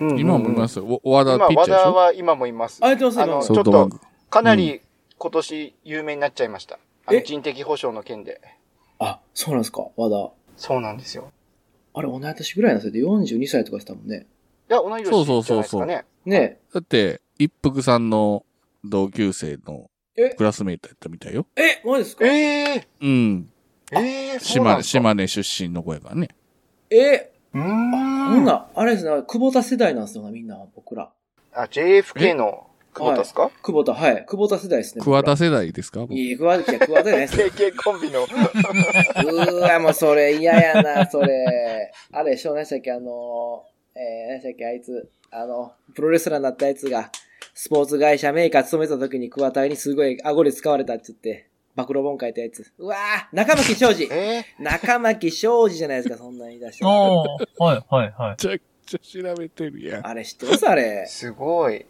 [0.00, 0.80] うんうんうん今もいます？
[0.80, 1.00] よ。
[1.04, 1.82] お和田ピッチャーでしょ？
[1.84, 2.80] 田は今もいます。
[2.82, 3.90] あ、やってます、あの、ちょっと
[4.28, 4.80] かなり
[5.16, 6.80] 今年有名になっちゃいました。
[7.06, 7.22] あのえ？
[7.22, 8.40] 人的保障の件で。
[8.98, 10.30] あ、そうなんですか、和田。
[10.56, 11.30] そうなんですよ。
[11.94, 13.18] あれ、同い年ぐらいなんですよ。
[13.20, 14.26] 42歳とかしたもんね。
[14.70, 16.04] いや、同い年じゃないですかね。
[16.24, 18.44] ねだって、一服さんの
[18.84, 20.30] 同級生のえ？
[20.30, 21.46] クラスメイトやったみたいよ。
[21.56, 22.26] え、マジですか？
[22.26, 23.50] ええうん。
[23.92, 24.90] ええそうなん島根、ですか？
[25.00, 26.28] 島根出身の子やからね。
[26.90, 27.68] え、うーほ
[28.36, 31.10] んんな、あれですね、久保田世代なんですよ、みんな、僕ら。
[31.52, 33.50] あ、JFK の久保田ですか？
[33.62, 34.24] 久保田、はい。
[34.26, 35.04] 久保田世代ですね。
[35.04, 36.06] 桑田世代ですか？
[36.08, 37.36] いい、桑田、いや桑田じゃないです。
[37.42, 38.22] ?KK コンビの。
[38.22, 41.92] うーわ、もうそれ嫌やな、それ。
[42.12, 43.64] あれ、しょう何でしたっけ、あの、
[43.96, 47.10] えー、何でしたっけ、あいつ、あの、プロレスラーになったやつが、
[47.52, 52.72] スポーツ会社メーカー勤めた時に桑田にすごい顎で使われたって言って、暴露本書いたやつ。
[52.78, 54.44] うわー中巻昌司え？
[54.60, 56.84] 中巻昌司じゃないですか、そんなん言い出して。
[56.84, 56.90] は
[57.60, 58.30] い、はい、はい。
[58.30, 60.06] めちゃくちゃ調べてるやん。
[60.06, 61.06] あれ知ってますあー、れ。
[61.08, 61.84] すごい。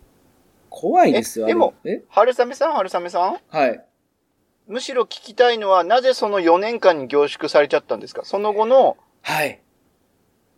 [0.76, 2.02] 怖いですよ、でもえ？
[2.08, 3.38] 春雨さん、春雨さん？
[3.48, 3.84] はい。
[4.66, 8.24] むしろ聞きたいのは、なぜその4年間に凝縮されちゃったんですか？
[8.24, 9.60] その後のはい。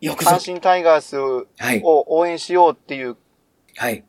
[0.01, 0.31] よくぞ。
[0.31, 1.81] 阪神タイガースをはい。
[1.83, 3.15] 応援しようっていう
[3.75, 4.03] はい。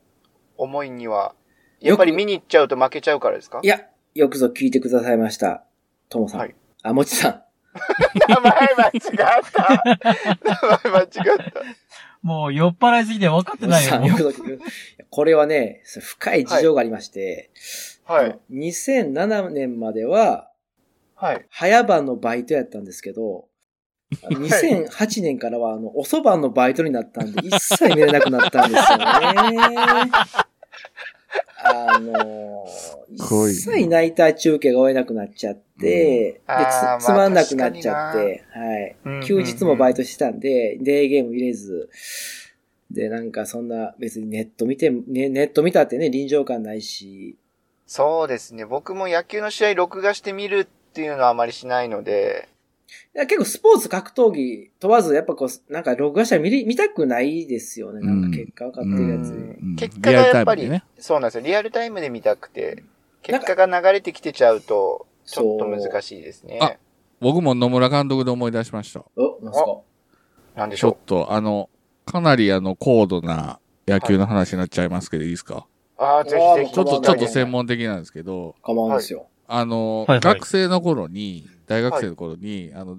[0.57, 1.35] 思いには、
[1.81, 3.61] やっぱり見に行っちゃうと負けちゃうからですか？
[3.63, 3.83] いや、
[4.15, 5.65] よくぞ聞いてくださいました。
[6.09, 6.41] ともさん。
[6.41, 7.43] はいあ、もちさん。
[8.29, 9.83] 名前間違った。
[10.43, 11.63] 名前間違った。
[12.23, 13.93] もう酔っ払いすぎて分かってないよ。
[15.11, 17.51] これはね、深い事情がありまして、
[18.05, 18.39] はい。
[18.53, 20.51] 2007年までは、
[21.15, 21.47] はい。
[21.51, 23.47] 早番のバイトやったんですけど、
[24.23, 29.05] あの2008年からは、あの、遅番のバイトになったんで、一切見れなくなったんですよね。
[31.65, 32.67] あの、
[33.29, 38.97] ごい一切ナイター中継が追えなくなっちゃって、であーつ、つまんなくなっちゃって、はい。
[39.05, 41.91] うん休日もバイトしてたんで、デーゲーム入れず、
[42.91, 47.37] で、なんかそんな別にネット見て、ね、ネット見たってね、臨場感ないし、
[47.87, 48.67] そうですね。
[48.67, 52.49] 僕も野球の試合録画して見るっていうのはあまりしないので、
[53.15, 58.01] 結構スポーツ格闘技問わず、やっぱこう、なんか録画したら見り見たくないですよね。
[58.01, 59.29] なんか結果分かってるやつ。
[59.29, 61.45] うんうん結果がやっぱり、ねそうなんですよ。
[61.45, 62.83] リアルタイムで見たくて、
[63.23, 66.59] 結果が流れてきてちゃうと、ちょっと難しいですね。
[66.63, 66.77] あ
[67.21, 69.05] 僕も野村監督で思い出しました。
[69.17, 69.79] お、なんすか？
[70.57, 71.69] なんでしょちょっと、あの、
[72.07, 75.67] かなりあの、高度な野球の話になっちゃいますけど、いいですか？
[75.99, 76.03] う。
[76.03, 76.73] ああ、ぜひぜひ。
[76.73, 79.27] ちょっと、ちょっと専門的なんですけど、構わんですよ。
[79.47, 82.99] あの、はいはい学生の頃に、大学生の頃に、あの、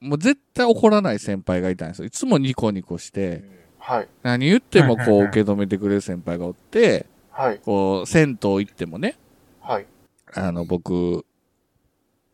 [0.00, 2.06] もう絶対怒らない先輩がいたんですよ。
[2.06, 3.42] いつもニコニコして、
[3.78, 4.08] はい。
[4.22, 7.58] 何言ってもこうはいはいはい受け止めてくれる先輩がおって、はい。
[7.58, 9.16] こう、銭湯行ってもね、
[9.60, 9.86] はい。
[10.34, 11.24] あの、僕、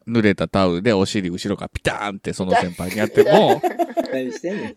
[0.07, 3.61] 濡れたタオルでお尻後ろからピターンってその先輩にやっても、
[4.12, 4.77] 何してんねん。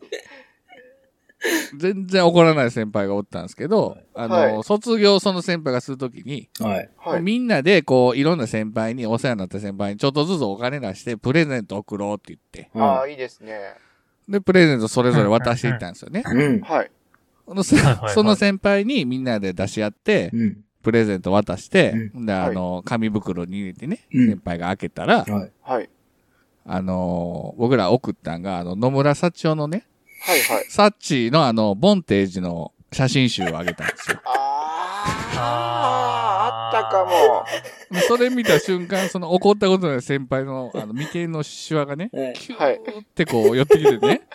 [1.77, 6.89] 全然怒らない先輩がおったんですけど、あの、はい卒業その先輩がするときに、はい。
[6.97, 7.21] はい。
[7.21, 13.73] みんなでこう、いろんな先輩に、お世話になった先輩にちょっとずつお金出して、プレゼント送ろうって言って、ああ、いいですね。
[14.29, 16.23] で、プレゼントそれぞれ渡していったんですよね。
[16.25, 16.61] うん。
[16.61, 16.91] はい。
[17.47, 20.57] そのせはいはいはいその先輩にみんなで出し合って、うん。
[20.83, 25.51] プレゼント渡して、うで、あの、紙袋に入れてね、うん先輩が開けたら、はい。
[25.61, 25.89] はい。
[26.65, 29.85] あのー僕ら送ったんが、あの、野村幸男のね、
[30.21, 30.39] はい。
[30.41, 30.65] はい。
[30.69, 34.21] サッチーのあの、ボンテージの写真集をあげたんですよ。
[34.25, 37.43] ああ、あったかも。
[37.91, 44.21] でそれ見た瞬間、その怒ったことない先輩の、あの、眉間のシワがね、はいキュはいーってこう寄ってきてね。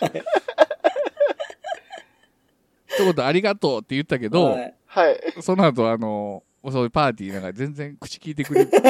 [2.87, 5.19] 一言ありがとうって言ったけど、はいはい。
[5.41, 8.77] その後あの、そういうパーティーなんか全然口聞いてくれて、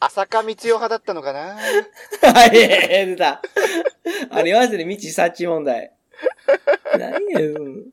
[0.00, 1.56] 浅香光代派だったのかな？
[2.32, 3.42] はい、出た。
[4.30, 5.92] ありましたね、未知察知問題。
[6.98, 7.86] 何や、うん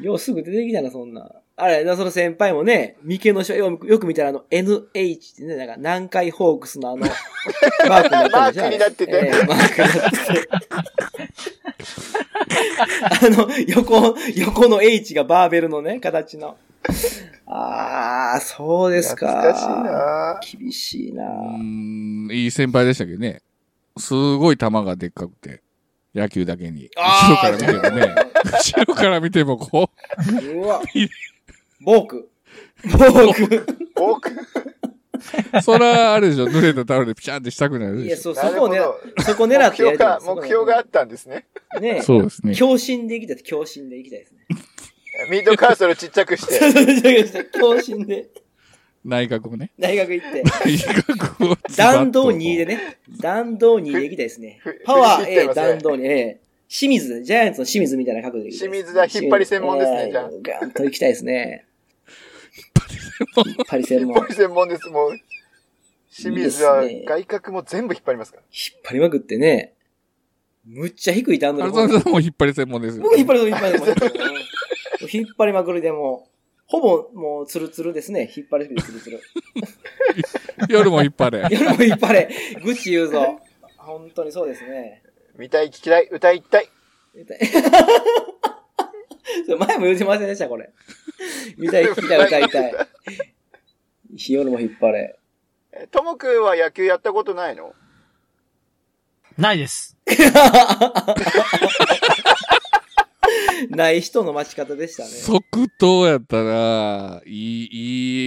[0.00, 1.30] ようすぐ出てきたな、そんな。
[1.58, 7.06] あれ、その先輩もね、三毛の書よくよく見たらあの NH ってね、なんか南海ホークスのあの、
[7.88, 10.48] マークになってるでしょマークになっててええマークになってて。
[13.00, 16.58] あの、横、横の H がバーベルのね、形の。
[17.46, 19.28] ああ、そうですか。
[19.28, 23.40] 懐かしいな厳しいうなーん、いい先輩でしたけどね。
[23.96, 25.62] すごい球がでっかくて。
[26.14, 26.90] 野球だけに。
[26.96, 28.14] 後ろから見てもね。
[28.44, 29.90] 後ろから見てもこ
[30.54, 30.80] うわ。
[31.80, 32.30] ボーク。
[32.84, 33.66] ボーク。
[33.94, 34.36] 僕、う、
[35.62, 38.34] そら、あれでしょ、濡れたタオルでピシャンってしたくなるいや、でしょ。
[38.34, 41.46] そう、そこを狙なるほどそこ狙ってや目標が、りたいです目標があったんですね。
[41.80, 42.54] ねそうですね。
[42.54, 43.44] 強心で行きたいです。
[43.44, 44.38] 強心で行きたいですね。
[45.30, 46.58] ミートカーソル ちっちゃくして。
[47.52, 48.28] 強心で、
[49.04, 49.72] 内角をね。
[49.78, 51.56] 大学行って、内角を。
[51.76, 52.66] 弾道2で。
[52.66, 54.82] ね、弾道2で行きたいですねふ。
[54.84, 56.40] パワー A、弾道2、A。
[56.68, 58.58] 清水、ジャイアンツの清水みたいな角度でです。
[58.58, 61.66] 清水だ引っ張り専門ですねえーじゃあガンと行きたいですね。
[63.46, 64.16] 引っ張り専門。
[64.16, 65.18] 引っ張り専門です、もう。
[66.10, 68.42] 清水は外角も全部引っ張りますから。
[68.44, 69.74] 引っ張りまくってね。
[70.64, 73.04] むっちゃ低い弾道あでれさんも引っ張り専門ですよ。
[73.04, 75.18] 僕引っ張り、引っ張り、引っ張り。
[75.20, 76.30] 引っ張りまくりでもう、
[76.66, 78.32] ほぼもうツルツルですね。
[78.36, 79.20] 引っ張りツルツル。
[80.68, 81.46] 夜も引っ張れ。
[81.52, 82.28] 夜も引っ張れ。
[82.64, 83.38] 愚痴言うぞ。
[83.76, 85.02] 本当にそうですね。
[85.38, 86.68] 見たい、聞きたい、歌いたい。
[89.58, 90.70] 前も言ってませんでした、これ。
[91.56, 92.74] 見たい、聞きたい、 歌いたい。
[94.28, 95.18] 夜も引っ張れ。
[95.72, 97.74] えともくんは野球やったことないの？
[99.36, 99.96] ないです。
[103.70, 105.08] ない人の待ち方でしたね。
[105.10, 107.68] 即答やったら、いい、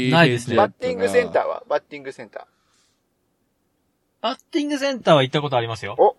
[0.05, 0.11] いい。
[0.11, 1.63] ないですねバッティングセンターは？
[1.67, 2.47] バッティングセンタ
[4.21, 5.95] バッティングセンターは行ったことありますよ。
[5.97, 6.18] ー。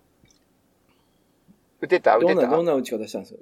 [1.81, 2.17] 打てた？
[2.17, 2.55] 打どんな、てた？
[2.55, 3.39] どんな打ち方したんですか？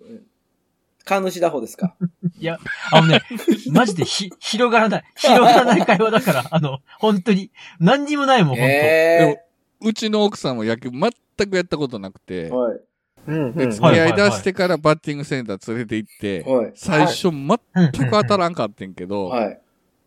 [1.05, 1.95] 神主打法ですか？
[2.39, 2.57] いや、
[2.91, 3.21] あのね、
[3.71, 5.03] マジでひ、広がらない。
[5.17, 8.63] 広がらない会話だから、 あの、本当に、何にもないもん、本当。
[8.65, 9.37] え
[9.81, 12.79] うちの奥さんも野球全くやったことなくてえ、はい。
[13.27, 16.71] うんで、付き合い出してからバッティングセンター連れて行って、はい。
[16.75, 19.39] 最初全く当たらんかってんけど、はい。
[19.39, 19.61] 僕はい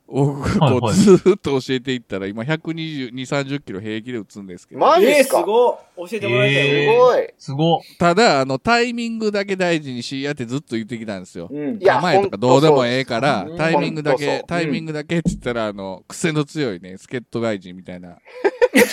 [0.07, 0.41] こう
[0.85, 5.39] はいずーっと教えていったら、今120、30キロ平気で打つんですけど、ええマジっすか？
[5.39, 6.93] すごい教えてもらいたいすえよ。
[7.03, 7.29] ごい。
[7.39, 7.79] すごっ。
[7.99, 11.49] ただ、あの、タイミングだけ大事にしやってずっと言ってきたんですよ。
[11.51, 11.85] うんい。
[11.85, 18.17] や構えとかどうでもええからほんとそう、タイミングだけほんとそ、うタイミングだけって言ったら、あの、癖の強いね、助っ人外人みたいな。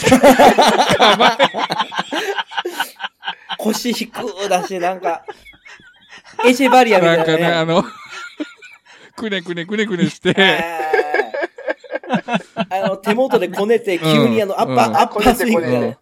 [3.57, 5.23] 腰低くだし、なんか、
[6.45, 7.55] エチェバリアみたないんかね、なね。
[7.55, 7.83] あの、
[9.15, 10.78] くねくねくねくねして、 えー
[12.69, 15.97] あの、手元でこねて、急にあの、アッパうんー、アッパースイングこねてこね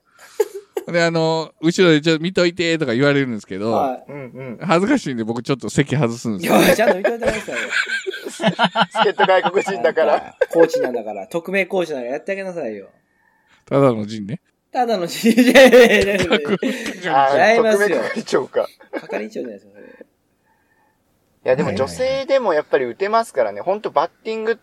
[0.86, 0.92] で。
[0.94, 4.66] で、あの、後ろでちょっと見といてとか言われるんですけど、はうんうん。
[4.66, 6.40] 恥ずかしいんで僕ちょっと席外すんい。
[6.40, 6.60] ですよ。
[6.62, 7.70] いや、ちゃんと見といてくださいよ。
[9.04, 10.36] 助っ人外国人だから。。
[10.50, 12.88] コーチなんだから、匿名コーチなんだからやってあげなさいよ。
[13.66, 14.40] ただの人ね。
[14.72, 15.52] ただの CJ
[17.10, 18.68] あー、違いますよ係長か。
[18.94, 19.88] 係長じゃないですか、それ。
[21.46, 23.62] いや、でも女性でもやっぱり打てますからね。
[23.62, 24.60] 本当バッティング、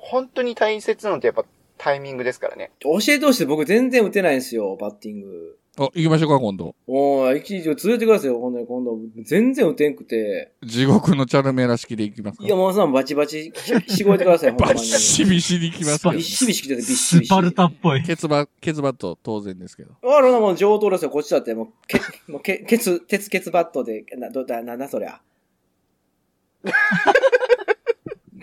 [0.00, 1.44] 本当に大切なのってやっぱ
[1.76, 2.72] タイミングですからね。
[2.80, 5.58] 教えてほしい僕全然打てないんですよ、バッティング。
[5.78, 6.74] お、行きましょうか、今度。
[6.88, 8.98] おー、一時続いてくださいよ、ほんとに今度。
[9.22, 10.52] 全然打てんくて。
[10.64, 14.80] 地獄のチャルメラ式で行きますかいや、もうさんバチバチし、しごいてください、ほんまバッに。
[14.80, 16.22] シビシに行きますけどビッ。
[16.22, 17.26] シビシ来てて、ビッシビシ。
[17.26, 18.02] スパルタっぽい。
[18.02, 19.92] ケツバ、ケツバット当然ですけど。
[20.02, 21.54] あれなもう上等ですよ、こっちだって。
[21.54, 25.20] もう、け、 もうけ、ケツ、鉄ケツバットで、な、ど、だ、な、な、そりゃ。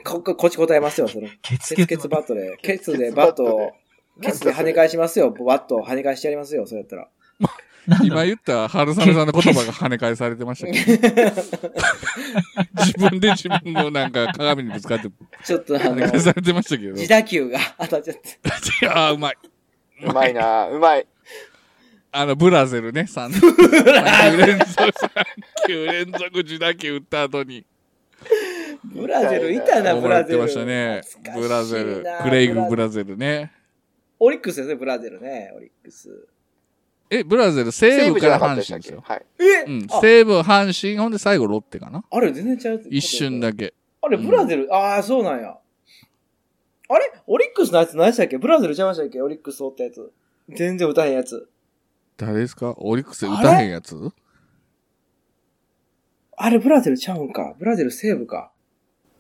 [0.06, 1.28] こ、こ、こっち答えますよ、その。
[1.42, 3.72] ケツ鉄ケツバットで、ケツでバットを、
[4.22, 7.10] ケツで跳ね返しますよ、バットを跳ね返してやりますよ、そうやったら。
[8.04, 11.36] 今言った春雨さんの言葉が跳ね返されてましたけど。
[12.84, 15.10] 自分で自分のなんか鏡にぶつかって
[15.44, 16.94] ちょっとあの跳ね、返されてましたけど。
[16.94, 18.18] 自打球が当たっちゃっ
[18.80, 18.88] て。
[18.90, 19.38] ああ、うまい。
[20.04, 21.08] うまいなうまい。
[22.12, 23.42] あの、ブラゼルね、3, 3
[24.32, 27.66] 球連続、3球連続自打球打った後に。
[28.94, 30.40] ブラゼルいたな、ブラゼル。
[30.40, 31.02] ましたね。
[31.36, 32.06] ブラゼル。
[32.24, 33.52] クレイグ・ブラゼルね。
[34.20, 36.28] オリックスですね、ブラゼルね、オリックス。
[37.10, 39.04] え、ブラゼル、西武から阪神ですよ。
[39.06, 39.14] け？
[39.14, 39.26] はい。
[39.40, 39.64] え？
[39.68, 39.88] うん。
[39.92, 42.04] あ西武、阪神、ほんで最後ロッテかな。
[42.10, 42.82] あれ、全然ちゃう？
[42.90, 43.74] 一瞬だけ。
[44.02, 45.58] あれ、ブラゼル、ああ、そうなんや。
[46.88, 47.12] あれ？
[47.28, 48.38] オリックスのやつ何でしたっけ？
[48.38, 49.22] ブラゼルちゃいましたっけ？
[49.22, 50.12] オリックスおったやつ。
[50.50, 51.50] 全然歌えへんやつ。
[52.18, 52.74] 誰ですか？
[52.78, 54.12] オリックスで打たへんやつ？
[56.38, 57.56] あれ、ブラゼルちゃうんか。
[57.58, 58.52] ブラゼル西部か。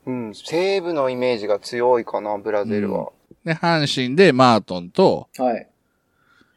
[0.05, 0.33] うん。
[0.35, 3.11] 西武のイメージが強いかな、ブラゼルは。
[3.43, 5.67] で、阪神でマートンとはい。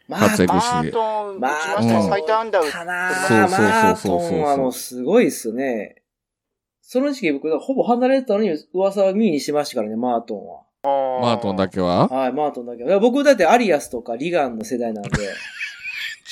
[0.08, 1.94] ま活躍マしてートン、打ちまましたね。
[1.94, 5.96] うん最多安打打っかなそうそうそうマーそうそうトンはもうすごいっすね。
[6.80, 10.62] その時期僕、ほぼ離れてたのに噂は耳にしてましたからね、マートンは。
[11.20, 12.08] マートンだけは？
[12.08, 12.98] はい、マートンだけは。
[13.00, 15.10] 僕だってアリアスとかリガンの世代なんで。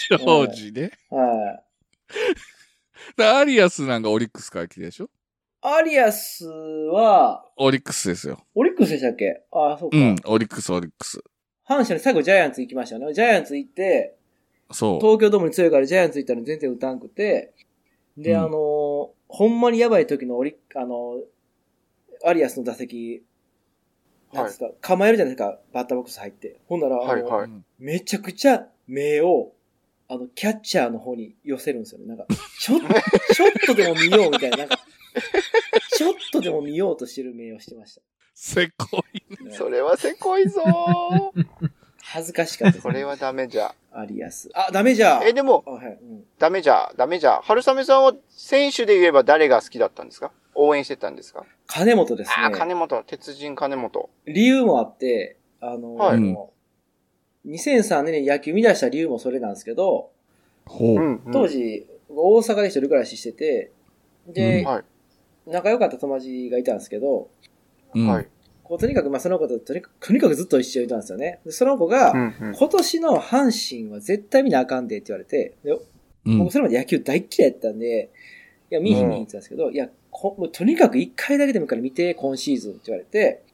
[0.09, 0.93] ジョージね。
[1.11, 1.63] はい。
[3.19, 5.09] でアリアスなんかオリックスから来てでしょ？
[5.69, 8.39] アリアスは、オリックスですよ。
[8.55, 9.43] オリックスでしたっけ？
[9.51, 9.97] ああ、そうか。
[9.97, 11.19] うん、オリックス、オリックス。
[11.69, 13.13] 阪神に最後ジャイアンツ行きましたよね。
[13.13, 14.15] ジャイアンツ行って、
[14.71, 15.01] そう。
[15.01, 17.53] 東京ドームに強いからジャイアンツ行ったのに全然打たんくて、
[18.17, 18.53] で、うんあのー
[19.29, 23.25] ほんまにやばい時のオリあのーアリアスの打席、
[24.33, 26.61] なんですか、構えるじゃないですか、バッターボックス入って。
[26.69, 29.53] ほんなら、あのはいはいうんめちゃくちゃ目を、
[30.09, 32.07] あの、キャッチャーの方に寄せるんですよね。
[32.07, 32.27] なんか、
[32.61, 32.87] ちょっと、
[33.35, 34.79] ちょっとでも見ようみたいな、なんか、
[35.97, 38.01] ちょっとでも見ようとしてる目をしてまし
[38.35, 39.21] せこい。
[39.37, 39.45] た。
[39.45, 41.47] ねそれはせこいぞー。
[42.09, 43.75] 恥ずかしかったです、それはダメじゃ。
[43.91, 44.49] アリアス。
[44.55, 46.25] あ、ダメじゃえ、でも、あはい、うん。
[46.39, 47.41] ダメじゃ、ダメじゃ。
[47.43, 50.31] 春雨さんは選手で言えば誰が好きだったんですか？
[50.55, 51.45] 応援してたんですか？
[51.67, 52.35] 金本ですね。
[52.39, 54.09] ああ、金本、鉄人金本。
[54.27, 56.51] 理由もあって、あの、はいあの
[57.47, 60.11] 2003年に野球見出した理由もそれなんですけど、
[60.67, 61.01] ほう。
[61.01, 63.71] ん当時、大阪で一人暮らししてて、
[64.27, 64.85] で、うんはい。
[65.47, 67.31] 仲良かった友達がいたんですけど、
[67.95, 68.07] うん。
[68.07, 68.29] はい。
[68.63, 71.41] こうとにかく、まあ、その子ととにかく、とにかくずっと一緒にいたんですよね。
[71.45, 72.55] でその子が、うんうん。
[72.57, 75.73] 今年の阪神は絶対見なあかんでって言われて、で
[76.27, 76.39] うん。
[76.39, 78.11] 僕それまで野球大っ嫌いやったんで、
[78.71, 83.45] いや、見ひん見ひんって言ってたんですけど、いや、こもうとにかく一回だけでもいいから見て、今シーズンって言われて、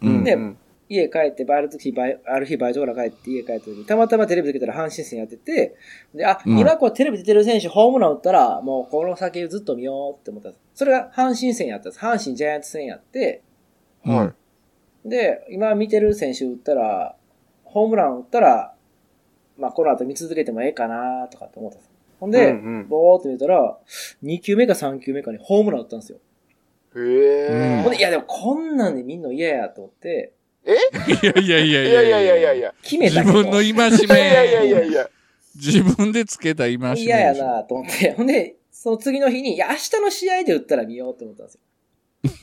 [0.00, 0.24] うん。
[0.24, 0.58] でうん
[0.94, 5.76] 家帰って、バイト時、バイある日バイトから帰って家帰った時に、たまたまテレビつけたら阪神戦やってて、
[6.14, 10.62] で、あ、うん今こうテレビ出てる選手ホームラン打ったら、もうこの先ずっと見ようって思ったんです。
[10.74, 12.04] それが阪神戦やったんです。
[12.04, 13.42] 阪神ジャイアンツ戦やって、
[14.04, 14.32] うんはい
[15.04, 17.16] で、今見てる選手打ったら、
[17.64, 18.74] ホームラン打ったら、
[19.58, 21.90] まあこの後見続けてもええかなとかって思ったんです。
[22.20, 23.78] ほんで、うんうんぼーっと見たら、
[24.22, 26.18] 2球目か3球目かにホームラン打ったんですよ。
[26.96, 27.82] へえ。
[27.82, 31.40] ほんで、いやでもこんなんで見んの嫌やと思って、え？
[31.40, 32.74] いやいやいやいやいやいやいや。
[32.82, 33.72] 決めた自分の戒め。
[33.72, 35.08] いやいやいやいや。
[35.56, 36.94] 自分でつけた戒め。
[37.00, 38.12] 嫌やなと思って。
[38.16, 41.60] ほんで、その次の日に、いや、明日の試合で打ったら見ようと思ったんですよ。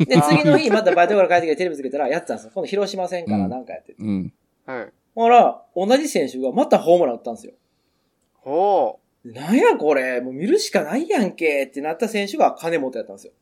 [0.05, 2.51] で、次の日、またバイトから帰ってきてテレビつけたら、やってたんですよ。
[2.53, 3.95] 今度広島戦からなんかやってて。
[3.99, 4.33] うん。
[4.65, 4.87] はい。
[5.15, 7.53] ほら、同じ選手がまたホームラン打ったんですよ。
[8.35, 9.31] ほう。
[9.31, 13.33] なんやこれ、もう見るしかないやんけってなった選手が金本やったんですよ。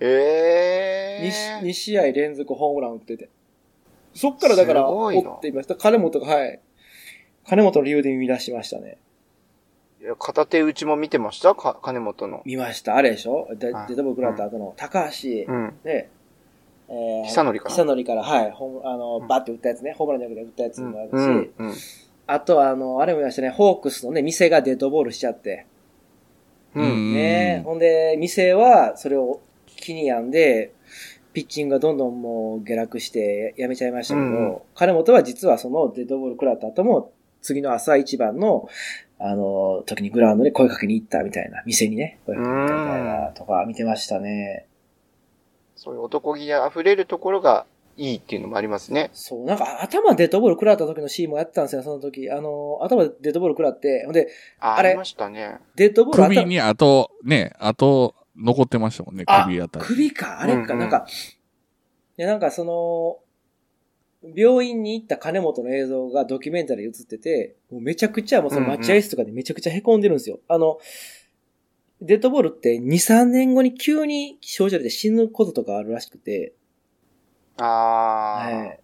[0.00, 1.66] ええー。
[1.66, 3.30] 2試合連続ホームラン打ってて。
[4.16, 5.76] そっからだから、すごいな追っていました。
[5.76, 6.60] 金本が、はい。
[7.46, 8.98] 金本の理由で見出しましたね。
[10.00, 11.54] いや片手打ちも見てました？
[11.54, 12.42] か金本の。
[12.44, 12.96] 見ました。
[12.96, 13.48] あれでしょ？
[13.54, 15.74] デッドボール食らった後の高橋、うん。
[15.84, 16.08] で、
[16.88, 21.12] えー、久典かな久典から、はい、ホームあの、うんバッて打ったやつね、ホームランじゃなくて打ったやつもあるし、
[21.58, 21.66] うん。
[21.68, 21.74] うん。
[22.26, 25.66] あとは、あの、あれも見ましたね、ホークスのね、店がデッドボールしちゃって、
[26.74, 27.14] うん。
[27.14, 30.72] ね、ほんで、店はそれを気に病んで、
[31.36, 38.70] ピッチングがどんどんもう下落してやめちゃいましたけど、うん金本は実はそのデッドボール食らった後も、次の朝一番の、
[39.18, 44.66] あの、時にグラウンドで声かけに行ったみたいな、店にね、声かけに行ったみたいなとか見てましたね。
[45.74, 47.66] そういう男気あふれるところが
[47.98, 49.10] いいっていうのもありますね。
[49.12, 52.30] そう、なんか頭デッドボール食らった時のシーンもやってたんですよ、その時。
[52.30, 55.58] あの、頭でデッドボール食らって、ほんで、あ、あれありましたね。
[55.74, 59.84] デッドボール頭首にあと、ね、あと、残ってましたもんね、あ首あたり。
[59.84, 61.06] 首か、あれか、うんうんなんか、
[62.18, 63.18] いや、なんかその、
[64.34, 70.40] 病院に行った金本の映像がドキュメンタリーで映ってて、もうめちゃくちゃ、もうその待合室とかでめちゃくちゃ凹んでるんですよ。
[70.48, 70.78] あの、
[72.00, 76.54] デッドボールって2、3年後に急に症状で死ぬこととかあるらしくて、
[77.58, 78.80] ああ、はい。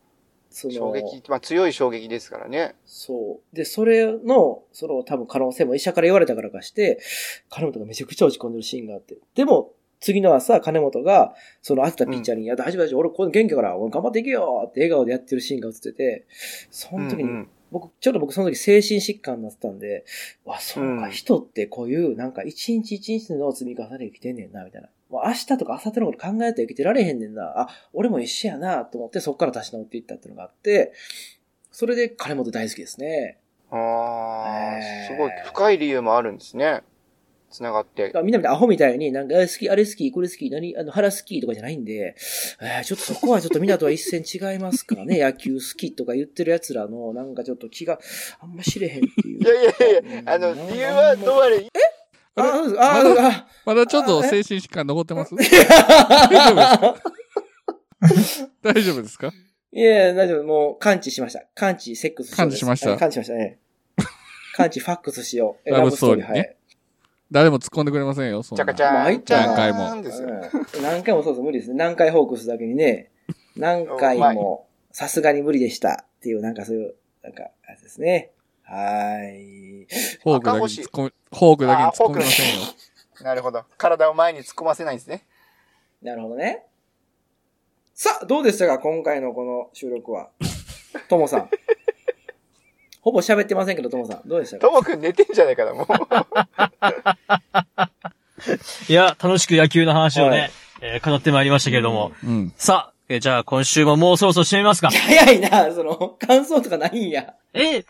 [0.53, 2.75] その衝撃、まあ強い衝撃ですからね。
[2.85, 3.57] そう。
[3.57, 7.01] で、それの、その多分可能性も医者から言われたからかして、
[7.49, 9.17] 金本がめちゃくちゃ落ち込んでるシーンがあって。
[9.35, 16.27] でも、次の朝、金本が、その当てたピッチャーに、いや、大丈夫大丈夫、俺これ元気だから、俺頑張っていけよって笑顔でやってるシーンが映ってて、
[16.71, 20.05] その時に、うんうん僕、ちょっと僕その時精神疾患になってたんで、
[20.45, 24.91] わ、そうか、うん人ってこういう、なんか一日一日の積み重ねで生きてんねんな、みたいな。
[25.13, 27.43] もう明日とか明後日のこと考えて生きてられへんねんな。
[27.61, 30.95] あ、俺も一緒やな、と思ってそっから立ち直っていったっていうのがあって、
[31.71, 33.39] それで金本大好きですね。
[33.71, 33.77] あ
[34.47, 36.83] あ、えーすごい深い理由もあるんですね。
[37.51, 38.05] つながって。
[38.05, 42.17] みんなみたいなアホみたいに、なんか、好き、あれ好き、これ好き、何、あの、腹好きとかじゃないんで、
[42.63, 48.01] えーちょっとそこはちょっとみんなとは一線違いますからね、 野球好きとか言ってる奴らの、なんかちょっと気が
[48.41, 49.43] あんま知れへんっていう。
[49.43, 49.65] いやい
[50.05, 51.59] やいや、あの、理由はどうあれ、
[52.35, 52.45] あ、あ、
[52.79, 55.35] あ、あ、まだちょっと精神疾患残ってます？
[58.63, 59.03] 大丈夫？
[59.03, 59.33] ですか？
[59.73, 60.45] いや、大丈夫。
[60.45, 61.45] もう、完治しました。
[61.55, 62.91] 完治、セックスし完治しました？
[62.91, 63.35] はい完治しました。
[63.35, 63.59] ね。
[64.57, 65.69] 完治、ファックスしよう。
[65.69, 66.57] えラブストーリーねはい。
[67.31, 69.79] 誰も突っ込んでくれませんよ、そんなちゃかちゃん、ちゃ何回も。
[70.83, 71.77] 何回もそうそう、無理ですね。
[71.77, 73.11] 何回ホークスだけにね、
[73.57, 78.33] 何回も、さすがに無理でしたっていう、なんかそういう、なんか、あれですね。
[78.75, 79.87] はーい。
[80.23, 82.67] フォークだけに突っ込み、フォークだけに突っ込みませんよ。
[83.23, 83.65] なるほど。
[83.77, 85.25] 体を前に突っ込ませないんですね。
[86.03, 86.65] なるほどね。
[87.95, 90.31] さあ、どうでしたか今回のこの収録は？
[91.09, 91.51] ともさん。
[93.03, 94.29] ほぼ喋ってませんけど、ともさん。
[94.29, 94.67] どうでしたか？
[94.67, 95.87] ともくん寝てんじゃないかな、もう。
[98.89, 100.51] いや、楽しく野球の話をね、はい
[100.85, 102.11] えー語ってまいりましたけれども。
[102.25, 102.53] うん。
[102.57, 104.91] さあ、えーじゃあ今週ももうそろそろ締めますか。
[104.91, 107.35] 早いな、その、感想とかないんや。
[107.53, 107.85] え？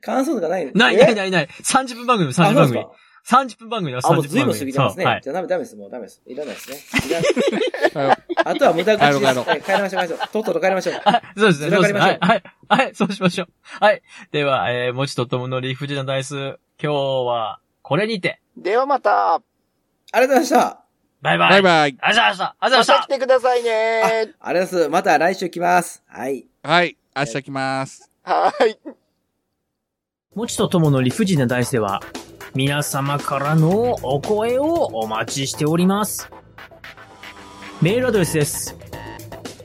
[0.00, 0.72] 感想とかないの？
[0.74, 1.14] ないないい。
[1.16, 1.48] ないない。
[1.62, 2.92] 30分番組、あ、30そう分番組ですか。。
[3.36, 4.44] 30分番組の30あ、分番組。
[4.44, 5.04] もう随分過ぎてますね。
[5.04, 5.30] はいじ。
[5.30, 5.76] ゃあダメダメです。
[5.76, 6.22] もうダメです。
[6.26, 6.76] いらないですね。
[7.08, 9.38] いらない あとは無駄口です。
[9.40, 10.18] はい帰りましょう、帰りましょう。
[10.32, 10.94] とっとと帰りましょう。
[11.04, 11.70] はい、そうですね。
[11.70, 11.98] それそうですね。
[12.00, 13.48] わかりましょうはい、はい、はい、 そうしましょう。
[13.84, 14.02] はい。
[14.32, 16.94] では、えー、もちとともの理不尽なダイス、今日
[17.26, 19.40] は、これにて、ではまた、あ
[20.14, 20.89] りがとうございました。
[21.22, 21.50] バイバイ。
[21.50, 21.72] バイバイ。
[21.78, 22.56] ありがとうございました。
[22.60, 24.02] ありがとうごまざいましたた来てくださいね
[24.40, 24.88] あありがとうございます。
[24.88, 26.02] また来週来ます。
[26.06, 26.46] はい。
[26.62, 26.96] はい。
[27.16, 28.10] 明日来ます。
[28.22, 28.78] はーい。
[30.34, 32.00] もちとともの理不尽なダイスでは、
[32.54, 36.30] 皆様からのお声をお待ちしております。
[37.82, 38.89] メールアドレスです。